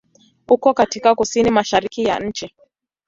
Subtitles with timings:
[0.47, 2.55] Uko katika kusini-mashariki ya nchi.